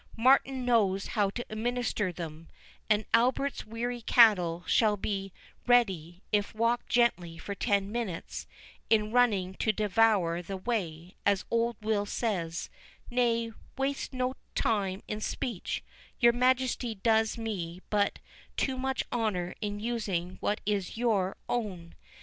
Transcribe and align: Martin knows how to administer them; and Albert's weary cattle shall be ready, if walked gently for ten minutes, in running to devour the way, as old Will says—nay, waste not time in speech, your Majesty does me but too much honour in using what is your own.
Martin 0.17 0.65
knows 0.65 1.09
how 1.13 1.29
to 1.29 1.45
administer 1.47 2.11
them; 2.11 2.49
and 2.89 3.05
Albert's 3.13 3.67
weary 3.67 4.01
cattle 4.01 4.63
shall 4.65 4.97
be 4.97 5.31
ready, 5.67 6.23
if 6.31 6.55
walked 6.55 6.89
gently 6.89 7.37
for 7.37 7.53
ten 7.53 7.91
minutes, 7.91 8.47
in 8.89 9.11
running 9.11 9.53
to 9.53 9.71
devour 9.71 10.41
the 10.41 10.57
way, 10.57 11.13
as 11.23 11.45
old 11.51 11.75
Will 11.83 12.07
says—nay, 12.07 13.51
waste 13.77 14.11
not 14.11 14.37
time 14.55 15.03
in 15.07 15.21
speech, 15.21 15.83
your 16.19 16.33
Majesty 16.33 16.95
does 16.95 17.37
me 17.37 17.79
but 17.91 18.17
too 18.57 18.79
much 18.79 19.03
honour 19.13 19.53
in 19.61 19.79
using 19.79 20.37
what 20.39 20.61
is 20.65 20.97
your 20.97 21.37
own. 21.47 21.93